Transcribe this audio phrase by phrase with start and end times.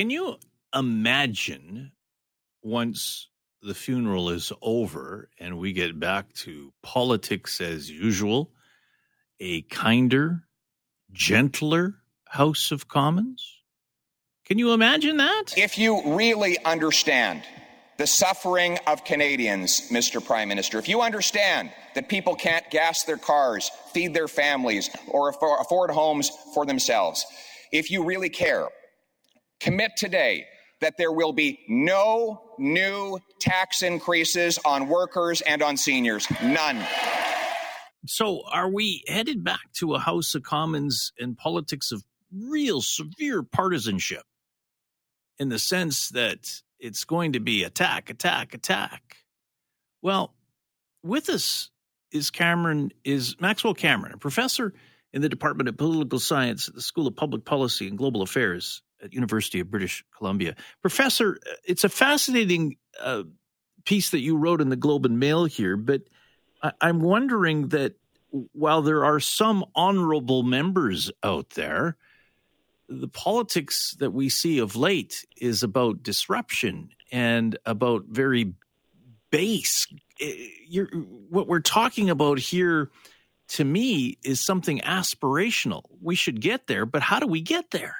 [0.00, 0.38] Can you
[0.74, 1.92] imagine
[2.62, 3.28] once
[3.60, 8.50] the funeral is over and we get back to politics as usual,
[9.40, 10.44] a kinder,
[11.12, 11.96] gentler
[12.28, 13.58] House of Commons?
[14.46, 15.52] Can you imagine that?
[15.58, 17.42] If you really understand
[17.98, 20.24] the suffering of Canadians, Mr.
[20.24, 25.28] Prime Minister, if you understand that people can't gas their cars, feed their families, or
[25.28, 27.26] afford homes for themselves,
[27.70, 28.70] if you really care,
[29.60, 30.46] commit today
[30.80, 36.26] that there will be no new tax increases on workers and on seniors.
[36.42, 36.84] None.
[38.06, 42.02] So, are we headed back to a House of Commons and politics of
[42.34, 44.22] real severe partisanship
[45.38, 49.18] in the sense that it's going to be attack, attack, attack?
[50.00, 50.34] Well,
[51.02, 51.70] with us
[52.10, 54.72] is Cameron, is Maxwell Cameron, a professor
[55.12, 58.80] in the Department of Political Science at the School of Public Policy and Global Affairs
[59.02, 60.56] at University of British Columbia.
[60.82, 63.22] Professor, it's a fascinating uh,
[63.84, 66.02] piece that you wrote in the Globe and Mail here, but
[66.62, 67.94] I- I'm wondering that
[68.52, 71.96] while there are some honorable members out there,
[72.88, 78.54] the politics that we see of late is about disruption and about very
[79.30, 79.86] base.
[80.66, 80.86] You're,
[81.28, 82.90] what we're talking about here,
[83.48, 85.84] to me, is something aspirational.
[86.00, 87.96] We should get there, but how do we get there?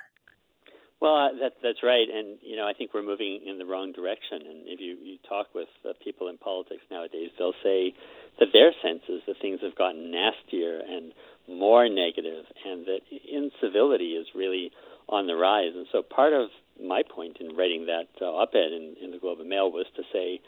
[1.01, 4.45] Well, that, that's right, and you know I think we're moving in the wrong direction.
[4.45, 7.95] And if you, you talk with uh, people in politics nowadays, they'll say
[8.39, 11.12] that their sense is that things have gotten nastier and
[11.48, 14.73] more negative, and that incivility is really
[15.09, 15.73] on the rise.
[15.75, 19.41] And so, part of my point in writing that uh, op-ed in, in the Globe
[19.41, 20.41] and Mail was to say,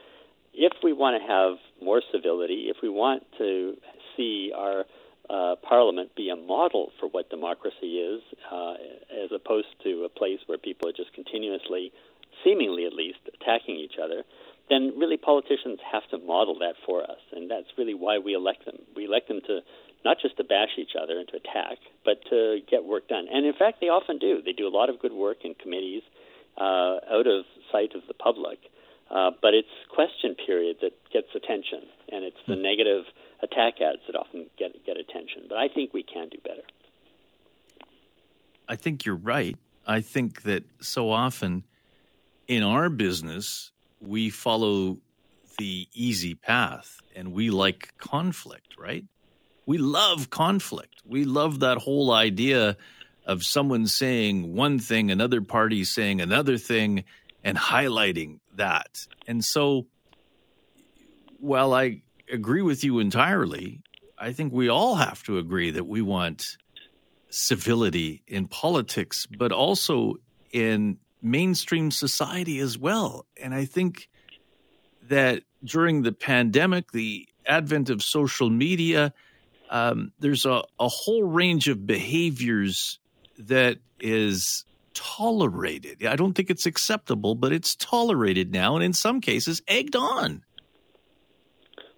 [0.55, 3.75] if we want to have more civility, if we want to
[4.17, 4.85] see our
[5.31, 8.75] uh, Parliament be a model for what democracy is, uh,
[9.25, 11.93] as opposed to a place where people are just continuously,
[12.45, 14.25] seemingly at least, attacking each other,
[14.69, 17.21] then really politicians have to model that for us.
[17.33, 18.79] And that's really why we elect them.
[18.97, 19.61] We elect them to
[20.05, 23.27] not just to bash each other and to attack, but to get work done.
[23.33, 24.43] And in fact, they often do.
[24.45, 26.03] They do a lot of good work in committees
[26.59, 28.59] uh, out of sight of the public.
[29.13, 32.63] Uh, but it's question period that gets attention, and it's the hmm.
[32.63, 33.05] negative
[33.43, 35.43] attack ads that often get get attention.
[35.49, 36.63] But I think we can do better.
[38.69, 39.57] I think you're right.
[39.87, 41.65] I think that so often
[42.49, 44.99] in our business we follow
[45.59, 49.05] the easy path and we like conflict, right?
[49.67, 51.03] We love conflict.
[51.05, 52.77] We love that whole idea
[53.27, 57.05] of someone saying one thing, another party saying another thing,
[57.45, 59.07] and highlighting that.
[59.27, 59.87] And so,
[61.39, 63.83] while I agree with you entirely.
[64.19, 66.57] I think we all have to agree that we want
[67.29, 70.15] civility in politics, but also
[70.53, 73.27] in mainstream society as well.
[73.41, 74.09] And I think
[75.09, 79.13] that during the pandemic, the advent of social media,
[79.71, 82.99] um, there's a, a whole range of behaviors
[83.39, 84.65] that is
[84.95, 86.05] tolerated.
[86.07, 90.43] I don't think it's acceptable, but it's tolerated now, and in some cases, egged on.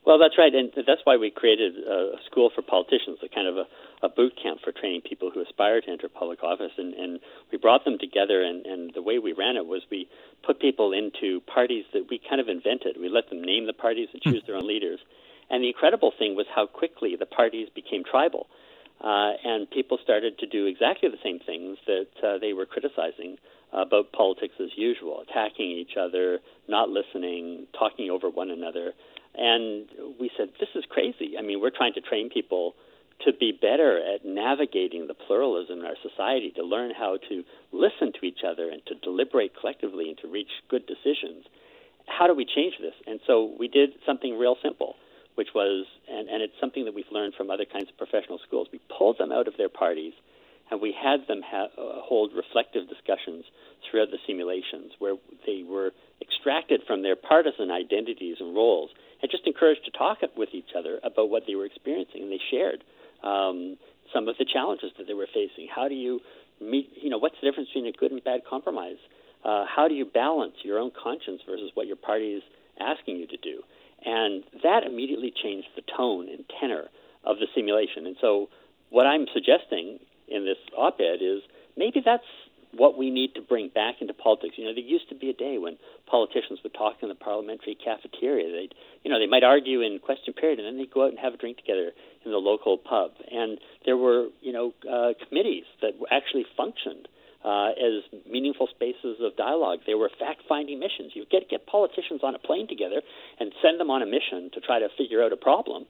[0.05, 3.56] Well, that's right, and that's why we created a school for politicians, a kind of
[3.56, 3.65] a,
[4.05, 6.72] a boot camp for training people who aspire to enter public office.
[6.77, 10.06] And, and we brought them together, and, and the way we ran it was we
[10.44, 12.97] put people into parties that we kind of invented.
[13.00, 15.00] We let them name the parties and choose their own leaders.
[15.49, 18.49] And the incredible thing was how quickly the parties became tribal.
[19.00, 23.37] Uh, and people started to do exactly the same things that uh, they were criticizing
[23.72, 26.38] about politics as usual, attacking each other,
[26.69, 28.93] not listening, talking over one another.
[29.34, 29.87] And
[30.21, 31.34] we said, this is crazy.
[31.38, 32.75] I mean, we're trying to train people
[33.25, 38.12] to be better at navigating the pluralism in our society, to learn how to listen
[38.21, 41.44] to each other and to deliberate collectively and to reach good decisions.
[42.06, 42.94] How do we change this?
[43.06, 44.94] And so we did something real simple,
[45.37, 48.69] which was, and, and it's something that we've learned from other kinds of professional schools.
[49.04, 50.15] Pulled them out of their parties
[50.70, 53.44] and we had them ha- uh, hold reflective discussions
[53.84, 55.93] throughout the simulations where they were
[56.23, 58.88] extracted from their partisan identities and roles
[59.20, 62.40] and just encouraged to talk with each other about what they were experiencing, and they
[62.50, 62.82] shared
[63.23, 63.76] um,
[64.08, 65.69] some of the challenges that they were facing.
[65.69, 66.20] How do you
[66.58, 66.88] meet?
[66.96, 68.96] You know, what's the difference between a good and bad compromise?
[69.44, 72.43] Uh, how do you balance your own conscience versus what your party is
[72.81, 73.61] asking you to do?
[74.02, 76.88] And that immediately changed the tone and tenor
[77.25, 78.06] of the simulation.
[78.06, 78.49] And so,
[78.90, 79.98] what I'm suggesting
[80.28, 81.42] in this op-ed is
[81.76, 82.25] maybe that's
[82.76, 84.54] what we need to bring back into politics.
[84.56, 85.76] You know, there used to be a day when
[86.06, 88.50] politicians would talk in the parliamentary cafeteria.
[88.50, 91.19] They'd, you know, they might argue in question period, and then they'd go out and
[91.19, 91.92] have a drink together
[92.25, 93.12] in the local pub.
[93.31, 97.06] And there were, you know, uh, committees that actually functioned
[97.44, 99.80] uh, as meaningful spaces of dialogue.
[99.87, 101.12] They were fact-finding missions.
[101.14, 103.02] You get get politicians on a plane together
[103.38, 105.84] and send them on a mission to try to figure out a problem,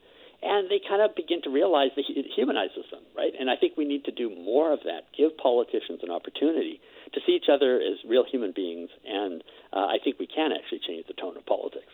[0.45, 3.33] and they kind of begin to realize that it humanizes them, right?
[3.39, 5.05] And I think we need to do more of that.
[5.17, 6.81] Give politicians an opportunity
[7.15, 9.43] to see each other as real human beings, and
[9.73, 11.87] uh, I think we can actually change the tone of politics.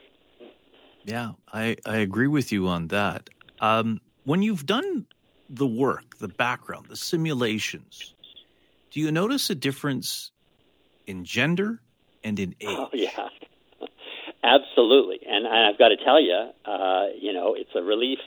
[1.05, 3.31] Yeah, I, I agree with you on that.
[3.61, 5.07] Um, when you've done
[5.49, 8.15] the work, the background, the simulations,
[8.91, 10.33] do you notice a difference
[11.07, 11.81] in gender
[12.25, 12.69] and in age?
[12.69, 13.29] Oh, yeah.
[14.43, 15.21] Absolutely.
[15.29, 18.19] And I've got to tell you, uh, you know, it's a relief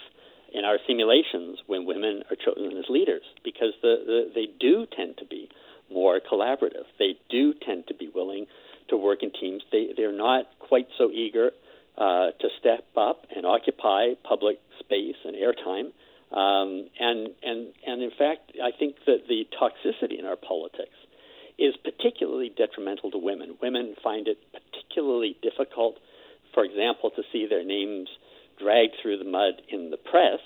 [0.54, 5.18] in our simulations when women are chosen as leaders because the, the, they do tend
[5.18, 5.50] to be
[5.92, 6.86] more collaborative.
[7.00, 8.46] They do tend to be willing
[8.90, 9.64] to work in teams.
[9.72, 11.52] They, they're not quite so eager
[11.98, 15.92] uh, to step up and occupy public space and airtime.
[16.36, 20.98] Um, and and and in fact, I think that the toxicity in our politics
[21.60, 23.56] is particularly detrimental to women.
[23.62, 25.98] Women find it particularly difficult,
[26.56, 28.10] for example, to see their names
[28.60, 30.40] dragged through the mud in the press,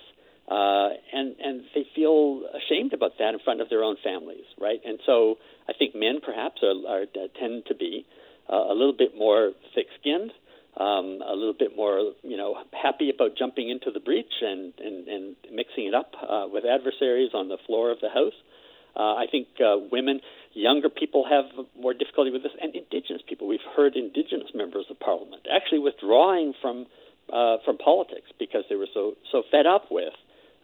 [0.49, 4.79] uh, and and they feel ashamed about that in front of their own families, right?
[4.85, 5.35] And so
[5.69, 7.05] I think men perhaps are, are
[7.39, 8.05] tend to be
[8.51, 10.31] uh, a little bit more thick-skinned
[10.79, 15.07] um, a little bit more, you know, happy about jumping into the breach and, and,
[15.07, 18.37] and mixing it up uh, with adversaries on the floor of the House.
[18.95, 20.21] Uh, I think uh, women,
[20.53, 21.45] younger people have
[21.79, 23.47] more difficulty with this, and Indigenous people.
[23.47, 26.85] We've heard Indigenous members of Parliament actually withdrawing from
[27.31, 30.13] uh, from politics because they were so so fed up with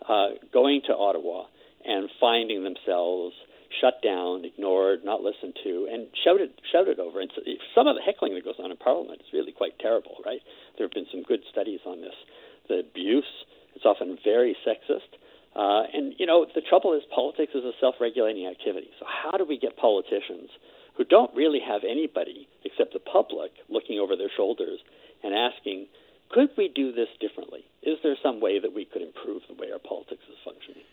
[0.08, 1.46] uh, going to Ottawa
[1.86, 3.36] and finding themselves
[3.82, 7.20] shut down, ignored, not listened to, and shouted shouted over.
[7.20, 7.42] And so
[7.76, 10.42] some of the heckling that goes on in Parliament is really quite terrible, right?
[10.78, 12.16] There have been some good studies on this.
[12.70, 13.30] The abuse
[13.76, 15.18] is often very sexist.
[15.56, 18.90] Uh, and, you know, the trouble is politics is a self regulating activity.
[19.00, 20.50] So, how do we get politicians
[20.98, 24.80] who don't really have anybody except the public looking over their shoulders
[25.24, 25.88] and asking,
[26.34, 27.64] could we do this differently?
[27.84, 30.84] Is there some way that we could improve the way our politics is functioning?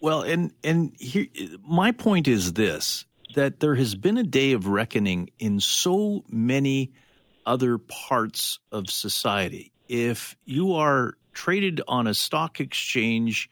[0.00, 1.26] Well, and and here,
[1.66, 6.92] my point is this: that there has been a day of reckoning in so many
[7.46, 9.72] other parts of society.
[9.88, 13.50] If you are traded on a stock exchange,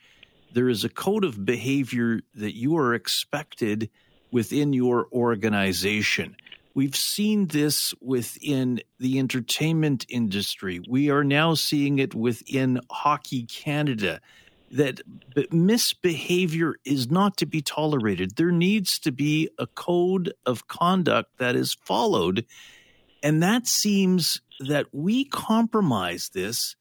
[0.53, 3.91] there is a code of behavior that you are expected
[4.31, 6.37] within your organization.
[6.75, 10.81] We've seen this within the entertainment industry.
[10.89, 14.21] We are now seeing it within Hockey Canada
[14.71, 15.03] that
[15.53, 18.37] misbehavior is not to be tolerated.
[18.37, 22.47] There needs to be a code of conduct that is followed.
[23.23, 26.75] And that seems that we compromise this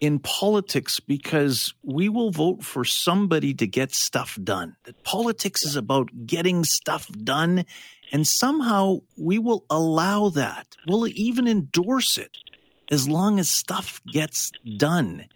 [0.00, 4.76] in politics because we will vote for somebody to get stuff done.
[4.84, 7.64] That politics is about getting stuff done.
[8.12, 10.76] And somehow we will allow that.
[10.86, 12.36] We'll even endorse it
[12.90, 15.26] as long as stuff gets done.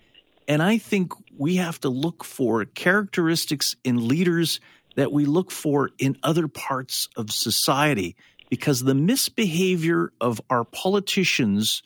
[0.47, 4.61] And I think we have to look for characteristics in leaders
[4.97, 8.17] that we look for in other parts of society
[8.51, 11.83] because the misbehavior of our politicians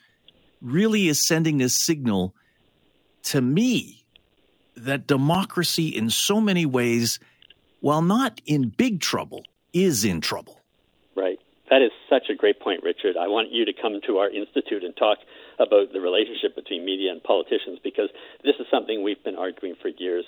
[0.62, 2.34] really is sending a signal
[3.24, 4.04] to me
[4.76, 7.18] that democracy, in so many ways,
[7.80, 10.60] while not in big trouble, is in trouble.
[11.14, 11.38] Right.
[11.70, 13.16] That is such a great point, Richard.
[13.16, 15.18] I want you to come to our institute and talk
[15.58, 18.08] about the relationship between media and politicians because
[18.42, 20.24] this is something we've been arguing for years.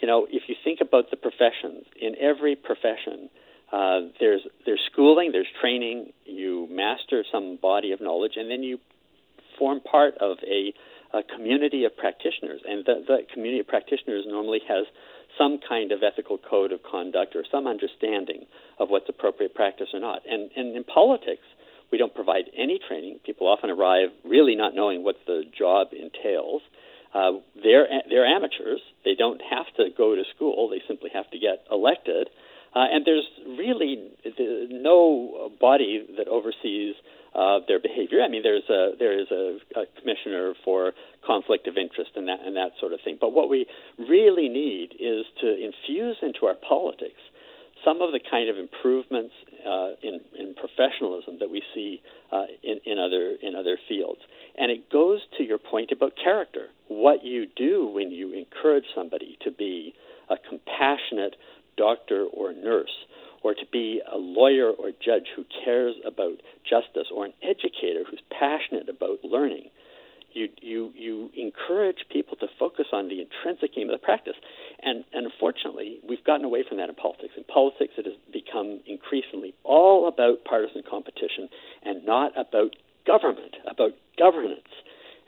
[0.00, 3.28] You know, if you think about the professions, in every profession,
[3.72, 6.12] uh, there's there's schooling, there's training.
[6.24, 8.78] You master some body of knowledge, and then you
[9.58, 10.72] form part of a,
[11.12, 12.60] a community of practitioners.
[12.68, 14.86] And the community of practitioners normally has
[15.38, 18.46] some kind of ethical code of conduct or some understanding
[18.78, 20.22] of what's appropriate practice or not.
[20.28, 21.44] And, and in politics,
[21.90, 23.18] we don't provide any training.
[23.24, 26.62] People often arrive really not knowing what the job entails.
[27.12, 28.80] Uh, they're they're amateurs.
[29.04, 30.68] They don't have to go to school.
[30.68, 32.28] They simply have to get elected.
[32.74, 33.26] Uh, and there's
[33.58, 34.12] really
[34.70, 36.94] no body that oversees
[37.34, 38.22] uh, their behavior.
[38.22, 40.92] I mean, there's a there is a, a commissioner for
[41.26, 43.18] conflict of interest and that and that sort of thing.
[43.20, 43.66] But what we
[43.98, 47.20] really need is to infuse into our politics
[47.84, 49.32] some of the kind of improvements
[49.66, 54.20] uh, in, in professionalism that we see uh, in, in other in other fields.
[54.58, 56.66] And it goes to your point about character.
[56.88, 59.94] What you do when you encourage somebody to be
[60.28, 61.36] a compassionate
[61.76, 62.92] doctor or nurse,
[63.42, 68.22] or to be a lawyer or judge who cares about justice, or an educator who's
[68.30, 69.70] passionate about learning.
[70.32, 74.36] You, you, you encourage people to focus on the intrinsic aim of the practice.
[74.82, 77.34] And, and unfortunately, we've gotten away from that in politics.
[77.36, 81.48] In politics, it has become increasingly all about partisan competition
[81.82, 84.69] and not about government, about governance.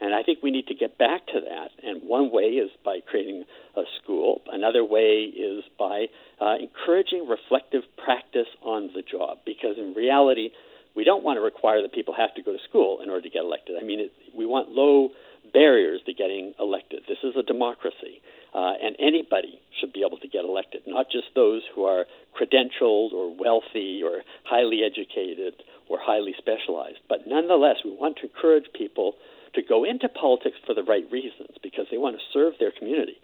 [0.02, 1.71] And I think we need to get back to that.
[1.87, 3.44] And one way is by creating
[3.76, 4.42] a school.
[4.50, 6.06] Another way is by
[6.40, 9.38] uh, encouraging reflective practice on the job.
[9.47, 10.50] Because in reality,
[10.97, 13.30] we don't want to require that people have to go to school in order to
[13.30, 13.76] get elected.
[13.80, 15.11] I mean, it, we want low
[15.54, 17.02] barriers to getting elected.
[17.06, 18.18] This is a democracy,
[18.54, 23.12] uh, and anybody should be able to get elected, not just those who are credentialed
[23.12, 25.54] or wealthy or highly educated
[25.88, 26.99] or highly specialized.
[27.09, 29.14] But nonetheless, we want to encourage people
[29.54, 33.16] to go into politics for the right reasons because they want to serve their community.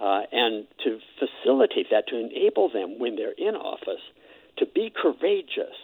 [0.00, 4.02] Uh, and to facilitate that, to enable them when they're in office
[4.58, 5.76] to be courageous,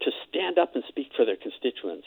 [0.00, 2.06] to stand up and speak for their constituents,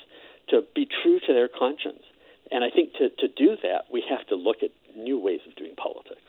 [0.49, 2.03] to be true to their conscience.
[2.51, 5.55] And I think to, to do that, we have to look at new ways of
[5.55, 6.21] doing politics.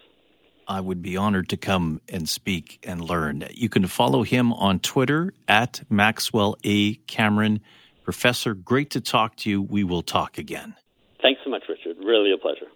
[0.69, 3.45] I would be honored to come and speak and learn.
[3.53, 6.95] You can follow him on Twitter at Maxwell A.
[7.07, 7.61] Cameron.
[8.03, 9.63] Professor, great to talk to you.
[9.63, 10.75] We will talk again.
[11.27, 11.97] Thanks so much, Richard.
[11.99, 12.71] Really a pleasure.